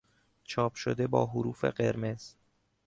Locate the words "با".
1.07-1.25